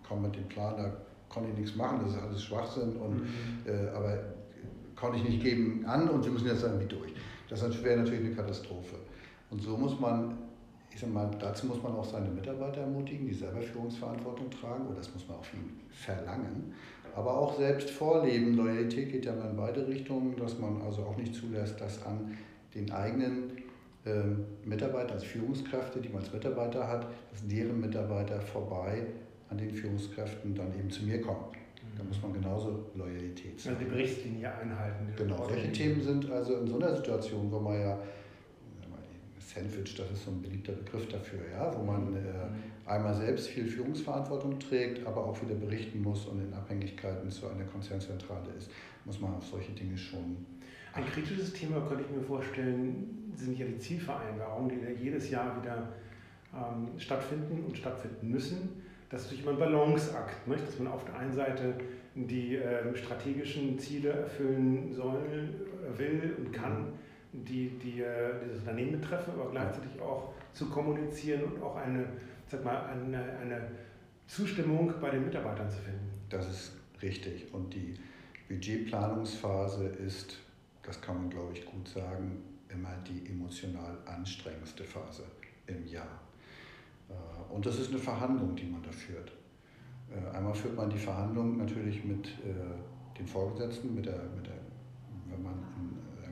komm 0.06 0.22
mit 0.22 0.34
dem 0.34 0.48
Plan, 0.48 0.76
da 0.76 0.92
kann 1.32 1.48
ich 1.48 1.58
nichts 1.58 1.76
machen, 1.76 2.00
das 2.04 2.14
ist 2.14 2.22
alles 2.22 2.42
Schwachsinn, 2.42 2.96
und, 2.96 3.22
mhm. 3.22 3.28
äh, 3.66 3.88
aber 3.90 4.18
kann 4.94 5.14
ich 5.14 5.24
nicht 5.24 5.42
geben 5.42 5.84
an 5.86 6.08
und 6.08 6.24
wir 6.24 6.32
müssen 6.32 6.46
jetzt 6.46 6.62
irgendwie 6.62 6.86
durch. 6.86 7.12
Das 7.48 7.62
wäre 7.82 7.98
natürlich 7.98 8.24
eine 8.24 8.34
Katastrophe. 8.34 8.96
Und 9.50 9.62
so 9.62 9.76
muss 9.76 10.00
man, 10.00 10.36
ich 10.92 11.00
sag 11.00 11.12
mal, 11.12 11.30
dazu 11.38 11.66
muss 11.66 11.82
man 11.82 11.92
auch 11.92 12.04
seine 12.04 12.28
Mitarbeiter 12.28 12.80
ermutigen, 12.80 13.26
die 13.26 13.34
selber 13.34 13.60
Führungsverantwortung 13.60 14.50
tragen, 14.50 14.86
oder 14.86 14.96
das 14.96 15.12
muss 15.12 15.28
man 15.28 15.36
auch 15.36 15.44
viel 15.44 15.60
verlangen 15.90 16.74
aber 17.16 17.36
auch 17.36 17.56
selbst 17.56 17.90
vorleben. 17.90 18.54
Loyalität 18.54 19.10
geht 19.10 19.24
ja 19.24 19.32
in 19.32 19.56
beide 19.56 19.88
Richtungen, 19.88 20.36
dass 20.36 20.58
man 20.58 20.82
also 20.82 21.02
auch 21.02 21.16
nicht 21.16 21.34
zulässt, 21.34 21.80
dass 21.80 22.04
an 22.04 22.36
den 22.74 22.92
eigenen 22.92 23.52
ähm, 24.04 24.44
Mitarbeitern 24.64 25.12
als 25.12 25.24
Führungskräfte, 25.24 26.00
die 26.00 26.10
man 26.10 26.22
als 26.22 26.32
Mitarbeiter 26.32 26.86
hat, 26.86 27.06
dass 27.32 27.46
deren 27.48 27.80
Mitarbeiter 27.80 28.38
vorbei 28.42 29.06
an 29.48 29.58
den 29.58 29.70
Führungskräften 29.70 30.54
dann 30.54 30.76
eben 30.78 30.90
zu 30.90 31.04
mir 31.04 31.20
kommen. 31.20 31.44
Da 31.96 32.04
muss 32.04 32.20
man 32.20 32.32
genauso 32.32 32.90
Loyalität 32.94 33.58
zeigen. 33.58 33.76
Also 33.76 33.88
die 33.88 33.90
Berichtslinie 33.90 34.52
einhalten. 34.54 35.08
Genau, 35.16 35.48
solche 35.48 35.72
Themen 35.72 36.02
sind 36.02 36.30
also 36.30 36.58
in 36.58 36.66
so 36.66 36.76
einer 36.76 36.94
Situation, 36.94 37.50
wo 37.50 37.58
man 37.58 37.80
ja 37.80 37.98
Sandwich, 39.56 39.94
das 39.94 40.10
ist 40.10 40.24
so 40.24 40.32
ein 40.32 40.42
beliebter 40.42 40.72
Begriff 40.72 41.08
dafür, 41.08 41.40
ja, 41.50 41.74
wo 41.74 41.82
man 41.82 42.14
äh, 42.14 42.18
mhm. 42.18 42.24
einmal 42.84 43.14
selbst 43.14 43.48
viel 43.48 43.66
Führungsverantwortung 43.66 44.58
trägt, 44.58 45.06
aber 45.06 45.24
auch 45.24 45.40
wieder 45.40 45.54
berichten 45.54 46.02
muss 46.02 46.26
und 46.26 46.42
in 46.42 46.52
Abhängigkeiten 46.52 47.30
zu 47.30 47.48
einer 47.48 47.64
Konzernzentrale 47.64 48.50
ist, 48.58 48.70
muss 49.04 49.20
man 49.20 49.34
auf 49.34 49.46
solche 49.46 49.72
Dinge 49.72 49.96
schon. 49.96 50.44
Ein 50.92 51.06
kritisches 51.06 51.52
Thema 51.52 51.80
könnte 51.82 52.04
ich 52.04 52.14
mir 52.14 52.22
vorstellen, 52.22 53.32
sind 53.34 53.58
ja 53.58 53.66
die 53.66 53.78
Zielvereinbarungen, 53.78 54.68
die 54.68 54.84
ja 54.84 54.90
jedes 54.90 55.30
Jahr 55.30 55.62
wieder 55.62 55.92
ähm, 56.52 56.88
stattfinden 56.98 57.64
und 57.64 57.78
stattfinden 57.78 58.28
müssen. 58.28 58.82
Das 59.08 59.22
ist 59.22 59.26
natürlich 59.26 59.44
immer 59.44 59.52
ein 59.52 59.72
Balanceakt, 59.72 60.48
nicht? 60.48 60.66
dass 60.66 60.78
man 60.78 60.92
auf 60.92 61.04
der 61.04 61.18
einen 61.18 61.32
Seite 61.32 61.74
die 62.14 62.56
äh, 62.56 62.96
strategischen 62.96 63.78
Ziele 63.78 64.10
erfüllen 64.10 64.92
soll, 64.92 65.48
will 65.96 66.34
und 66.38 66.52
kann. 66.52 66.92
Die, 67.32 67.68
die 67.78 68.00
äh, 68.00 68.32
dieses 68.42 68.60
Unternehmen 68.60 69.00
betreffen, 69.00 69.34
aber 69.34 69.50
gleichzeitig 69.50 70.00
auch 70.00 70.32
zu 70.54 70.70
kommunizieren 70.70 71.44
und 71.44 71.62
auch 71.62 71.76
eine, 71.76 72.06
sag 72.46 72.64
mal, 72.64 72.86
eine, 72.86 73.22
eine 73.38 73.70
Zustimmung 74.26 74.94
bei 75.00 75.10
den 75.10 75.26
Mitarbeitern 75.26 75.68
zu 75.68 75.76
finden. 75.78 76.10
Das 76.30 76.48
ist 76.48 76.72
richtig. 77.02 77.52
Und 77.52 77.74
die 77.74 77.94
Budgetplanungsphase 78.48 79.86
ist, 79.86 80.38
das 80.82 81.00
kann 81.02 81.16
man 81.16 81.30
glaube 81.30 81.52
ich 81.52 81.66
gut 81.66 81.86
sagen, 81.88 82.42
immer 82.68 82.96
die 83.06 83.28
emotional 83.30 83.98
anstrengendste 84.06 84.84
Phase 84.84 85.24
im 85.66 85.86
Jahr. 85.86 86.25
Äh, 87.48 87.54
und 87.54 87.66
das 87.66 87.78
ist 87.78 87.90
eine 87.90 87.98
Verhandlung, 87.98 88.54
die 88.54 88.66
man 88.66 88.82
da 88.82 88.90
führt. 88.90 89.32
Äh, 90.10 90.36
einmal 90.36 90.54
führt 90.54 90.76
man 90.76 90.90
die 90.90 90.98
Verhandlung 90.98 91.56
natürlich 91.56 92.04
mit 92.04 92.28
den 93.18 93.26
Vorgesetzten, 93.26 93.94
mit 93.94 94.06
der, 94.06 94.22
mit 94.36 94.46
der, 94.46 94.58
wenn 95.30 95.42
man 95.42 95.54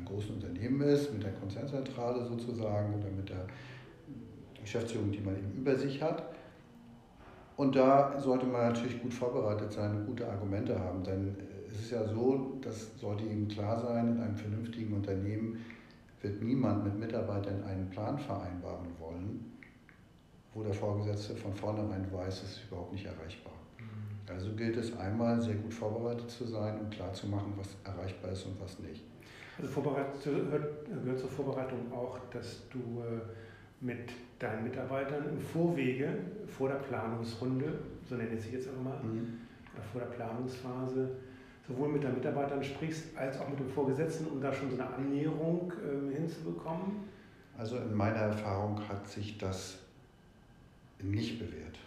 großen 0.04 0.34
Unternehmen 0.34 0.82
ist, 0.82 1.12
mit 1.12 1.22
der 1.22 1.32
Konzernzentrale 1.32 2.26
sozusagen 2.26 2.94
oder 2.94 3.10
mit 3.10 3.28
der 3.28 3.46
Geschäftsführung, 4.60 5.10
die 5.10 5.20
man 5.20 5.36
eben 5.36 5.52
über 5.56 5.76
sich 5.76 6.02
hat. 6.02 6.22
Und 7.56 7.76
da 7.76 8.18
sollte 8.20 8.46
man 8.46 8.72
natürlich 8.72 9.00
gut 9.00 9.14
vorbereitet 9.14 9.72
sein 9.72 10.04
gute 10.06 10.28
Argumente 10.28 10.78
haben, 10.78 11.02
denn 11.04 11.36
es 11.70 11.80
ist 11.80 11.90
ja 11.92 12.06
so, 12.06 12.58
das 12.60 12.98
sollte 12.98 13.24
Ihnen 13.24 13.48
klar 13.48 13.80
sein, 13.80 14.16
in 14.16 14.20
einem 14.20 14.36
vernünftigen 14.36 14.94
Unternehmen 14.94 15.64
wird 16.20 16.42
niemand 16.42 16.84
mit 16.84 16.98
Mitarbeitern 16.98 17.62
einen 17.64 17.90
Plan 17.90 18.18
vereinbaren 18.18 18.88
wollen, 18.98 19.52
wo 20.54 20.62
der 20.62 20.72
Vorgesetzte 20.72 21.34
von 21.34 21.52
vornherein 21.52 22.06
weiß, 22.12 22.42
es 22.42 22.50
ist 22.52 22.64
überhaupt 22.68 22.92
nicht 22.92 23.04
erreichbar. 23.04 23.52
Mhm. 23.78 24.32
Also 24.32 24.52
gilt 24.52 24.76
es 24.76 24.96
einmal, 24.96 25.40
sehr 25.40 25.56
gut 25.56 25.74
vorbereitet 25.74 26.30
zu 26.30 26.44
sein 26.44 26.78
und 26.78 26.90
klar 26.90 27.12
zu 27.12 27.26
machen, 27.26 27.52
was 27.56 27.76
erreichbar 27.84 28.30
ist 28.30 28.46
und 28.46 28.60
was 28.60 28.78
nicht. 28.78 29.02
Also 29.60 29.70
gehört 29.82 31.18
zur 31.18 31.28
Vorbereitung 31.28 31.92
auch, 31.92 32.18
dass 32.30 32.68
du 32.70 32.78
äh, 32.78 33.20
mit 33.80 34.10
deinen 34.38 34.64
Mitarbeitern 34.64 35.28
im 35.28 35.38
Vorwege, 35.38 36.18
vor 36.46 36.68
der 36.68 36.76
Planungsrunde, 36.76 37.78
so 38.08 38.16
nenne 38.16 38.30
ich 38.30 38.46
es 38.46 38.52
jetzt 38.52 38.68
auch 38.68 38.82
mal, 38.82 38.98
mhm. 39.02 39.40
Vor 39.92 40.00
der 40.00 40.08
Planungsphase, 40.08 41.10
sowohl 41.66 41.88
mit 41.88 42.04
deinen 42.04 42.14
Mitarbeitern 42.14 42.62
sprichst, 42.62 43.16
als 43.16 43.40
auch 43.40 43.48
mit 43.48 43.58
dem 43.58 43.68
Vorgesetzten, 43.68 44.26
um 44.26 44.40
da 44.40 44.52
schon 44.52 44.70
so 44.70 44.76
eine 44.76 44.86
Annäherung 44.94 45.72
äh, 45.72 46.14
hinzubekommen? 46.14 47.08
Also 47.58 47.76
in 47.78 47.92
meiner 47.92 48.18
Erfahrung 48.18 48.80
hat 48.88 49.08
sich 49.08 49.36
das 49.38 49.83
nicht 51.10 51.38
bewährt. 51.38 51.78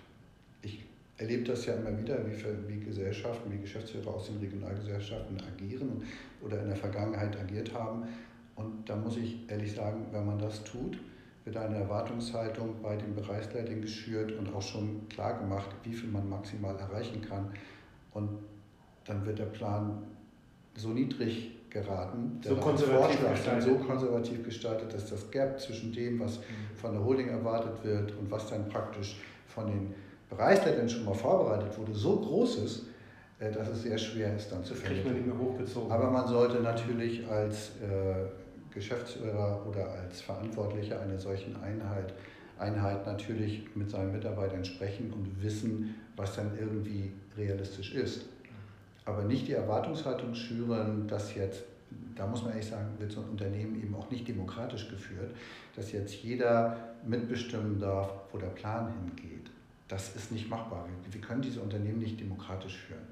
Ich 0.62 0.86
erlebe 1.18 1.44
das 1.44 1.66
ja 1.66 1.76
immer 1.76 1.98
wieder, 1.98 2.20
wie, 2.26 2.44
wie 2.68 2.80
Gesellschaften, 2.80 3.52
wie 3.52 3.58
Geschäftsführer 3.58 4.16
aus 4.16 4.28
den 4.28 4.38
Regionalgesellschaften 4.38 5.42
agieren 5.42 6.04
oder 6.42 6.62
in 6.62 6.68
der 6.68 6.76
Vergangenheit 6.76 7.38
agiert 7.38 7.74
haben. 7.74 8.04
Und 8.56 8.90
da 8.90 8.96
muss 8.96 9.18
ich 9.18 9.50
ehrlich 9.50 9.74
sagen, 9.74 10.06
wenn 10.12 10.26
man 10.26 10.40
das 10.40 10.64
tut, 10.64 10.98
wird 11.46 11.58
eine 11.58 11.76
Erwartungshaltung 11.76 12.82
bei 12.82 12.98
den 12.98 13.16
Bereichsleitern 13.16 13.82
geschürt 13.82 14.34
und 14.34 14.54
auch 14.54 14.62
schon 14.62 15.08
klar 15.08 15.40
gemacht, 15.40 15.70
wie 15.84 15.94
viel 15.94 16.10
man 16.10 16.28
maximal 16.28 16.76
erreichen 16.76 17.22
kann. 17.22 17.54
Und 18.14 18.30
dann 19.06 19.26
wird 19.26 19.40
der 19.40 19.46
Plan 19.46 20.04
so 20.76 20.90
niedrig 20.90 21.57
geraten, 21.70 22.40
so 22.44 22.56
konservativ, 22.56 23.30
gestaltet. 23.30 23.64
so 23.64 23.76
konservativ 23.76 24.44
gestaltet, 24.44 24.94
dass 24.94 25.10
das 25.10 25.30
Gap 25.32 25.60
zwischen 25.60 25.92
dem, 25.92 26.20
was 26.20 26.38
mhm. 26.38 26.44
von 26.76 26.94
der 26.94 27.04
Holding 27.04 27.30
erwartet 27.30 27.84
wird 27.84 28.14
und 28.18 28.32
was 28.32 28.50
dann 28.50 28.68
praktisch 28.70 29.20
von 29.48 29.68
den 29.68 29.94
Bereichsleitern 30.30 30.90
schon 30.90 31.06
mal 31.06 31.14
vorbereitet 31.14 31.78
wurde, 31.78 31.94
so 31.94 32.20
groß 32.20 32.58
ist, 32.60 32.86
äh, 33.40 33.52
dass 33.52 33.70
es 33.70 33.84
sehr 33.84 33.98
schwer 33.98 34.36
ist, 34.36 34.52
dann 34.52 34.64
zu 34.64 34.76
vermitteln. 34.76 35.32
Aber 35.90 36.10
man 36.10 36.28
sollte 36.28 36.60
natürlich 36.60 37.28
als 37.30 37.72
äh, 37.82 38.74
Geschäftsführer 38.74 39.66
oder 39.68 39.90
als 39.92 40.22
Verantwortlicher 40.22 41.00
einer 41.02 41.20
solchen 41.20 41.56
Einheit, 41.62 42.14
Einheit 42.60 43.06
natürlich 43.06 43.64
mit 43.76 43.90
seinen 43.90 44.12
Mitarbeitern 44.12 44.66
sprechen 44.66 45.14
und 45.14 45.42
wissen, 45.42 45.96
was 46.16 46.36
dann 46.36 46.52
irgendwie 46.60 47.14
realistisch 47.38 47.94
ist. 47.94 48.26
Aber 49.08 49.24
nicht 49.24 49.48
die 49.48 49.54
Erwartungshaltung 49.54 50.36
schüren, 50.36 51.08
dass 51.08 51.34
jetzt, 51.34 51.64
da 52.16 52.28
muss 52.28 52.44
man 52.44 52.52
ehrlich 52.52 52.68
sagen, 52.68 52.88
wird 53.00 53.12
so 53.12 53.22
ein 53.22 53.30
Unternehmen 53.30 53.82
eben 53.82 53.96
auch 53.96 54.12
nicht 54.12 54.28
demokratisch 54.28 54.90
geführt, 54.90 55.32
dass 55.76 55.92
jetzt 55.92 56.14
jeder 56.16 56.78
mitbestimmen 57.06 57.80
darf, 57.80 58.12
wo 58.32 58.38
der 58.38 58.48
Plan 58.48 58.92
hingeht. 58.92 59.50
Das 59.88 60.16
ist 60.16 60.32
nicht 60.32 60.50
machbar. 60.50 60.86
Wir 61.10 61.22
können 61.22 61.42
diese 61.42 61.62
Unternehmen 61.62 62.00
nicht 62.00 62.20
demokratisch 62.20 62.78
führen 62.78 63.08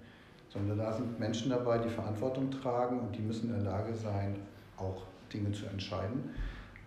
sondern 0.55 0.77
da 0.77 0.93
sind 0.93 1.19
Menschen 1.19 1.49
dabei, 1.49 1.79
die 1.79 1.89
Verantwortung 1.89 2.49
tragen 2.49 3.01
und 3.01 3.13
die 3.15 3.21
müssen 3.21 3.49
in 3.49 3.61
der 3.61 3.73
Lage 3.73 3.93
sein, 3.93 4.37
auch 4.77 5.03
Dinge 5.31 5.51
zu 5.51 5.65
entscheiden. 5.65 6.29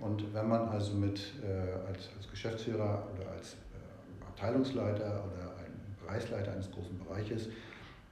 Und 0.00 0.32
wenn 0.32 0.48
man 0.48 0.68
also 0.68 0.94
mit, 0.94 1.34
äh, 1.42 1.86
als, 1.86 2.08
als 2.16 2.30
Geschäftsführer 2.30 3.06
oder 3.14 3.30
als 3.32 3.54
äh, 3.54 4.24
Abteilungsleiter 4.26 5.22
oder 5.26 5.52
ein 5.58 5.72
Bereichsleiter 6.02 6.52
eines 6.52 6.70
großen 6.70 6.98
Bereiches 6.98 7.48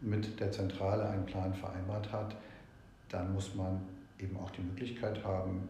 mit 0.00 0.38
der 0.40 0.52
Zentrale 0.52 1.08
einen 1.08 1.26
Plan 1.26 1.54
vereinbart 1.54 2.12
hat, 2.12 2.36
dann 3.08 3.32
muss 3.32 3.54
man 3.54 3.80
eben 4.18 4.36
auch 4.36 4.50
die 4.50 4.62
Möglichkeit 4.62 5.22
haben, 5.24 5.68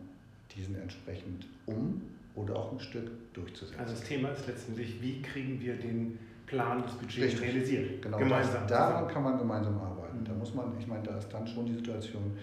diesen 0.55 0.81
entsprechend 0.81 1.47
um 1.67 2.03
oder 2.35 2.57
auch 2.57 2.73
ein 2.73 2.81
Stück 2.81 3.11
durchzusetzen. 3.35 3.81
Also 3.81 3.93
das 3.93 4.03
Thema 4.05 4.31
ist 4.31 4.47
letztendlich, 4.47 5.01
wie 5.01 5.23
kriegen 5.23 5.61
wir 5.61 5.77
den 5.77 6.19
Plan 6.47 6.83
des 6.83 6.93
Budgets 6.93 7.19
Richtig. 7.19 7.43
realisiert. 7.43 8.03
Genau, 8.03 8.19
gemeinsam. 8.19 8.63
Das, 8.67 8.79
daran 8.79 9.09
kann 9.09 9.23
man 9.23 9.39
gemeinsam 9.39 9.79
arbeiten. 9.81 10.21
Mhm. 10.21 10.25
Da 10.25 10.33
muss 10.33 10.55
man, 10.55 10.79
ich 10.79 10.87
meine, 10.87 11.03
da 11.03 11.19
ist 11.19 11.29
dann 11.29 11.47
schon 11.47 11.67
die 11.67 11.75
Situation, 11.75 12.37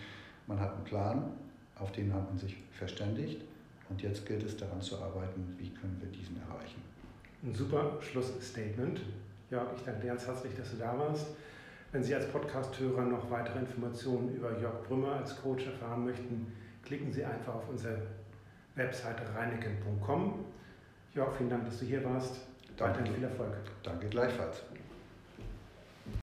man 0.48 0.60
hat 0.60 0.74
einen 0.76 0.84
Plan, 0.84 1.32
auf 1.80 1.92
den 1.92 2.14
hat 2.14 2.28
man 2.28 2.38
sich 2.38 2.58
verständigt 2.72 3.42
und 3.90 4.02
jetzt 4.02 4.26
gilt 4.26 4.44
es 4.44 4.58
daran 4.58 4.82
zu 4.82 4.98
arbeiten, 4.98 5.56
wie 5.58 5.70
können 5.70 5.98
wir 6.02 6.10
diesen 6.10 6.38
erreichen. 6.38 6.82
Ein 7.44 7.54
super 7.54 7.98
Schlussstatement. 8.02 9.02
Jörg, 9.50 9.68
ich 9.76 9.84
danke 9.84 10.02
dir 10.02 10.08
ganz 10.08 10.26
herzlich, 10.26 10.54
dass 10.56 10.72
du 10.72 10.78
da 10.78 10.98
warst. 10.98 11.28
Wenn 11.94 12.02
Sie 12.02 12.16
als 12.16 12.26
Podcast-Hörer 12.26 13.04
noch 13.04 13.30
weitere 13.30 13.60
Informationen 13.60 14.34
über 14.34 14.60
Jörg 14.60 14.82
Brümmer 14.88 15.18
als 15.18 15.40
Coach 15.40 15.68
erfahren 15.68 16.06
möchten, 16.06 16.52
klicken 16.84 17.14
Sie 17.14 17.24
einfach 17.24 17.54
auf 17.54 17.70
unsere 17.70 18.02
Webseite 18.74 19.22
reineken.com. 19.36 20.44
Jörg, 21.14 21.36
vielen 21.38 21.52
Dank, 21.52 21.66
dass 21.66 21.78
du 21.78 21.86
hier 21.86 22.04
warst. 22.04 22.38
Danke. 22.78 22.96
Weiterhin 22.96 23.14
viel 23.14 23.24
Erfolg. 23.26 23.54
Danke 23.84 24.10
gleichfalls. 24.10 24.64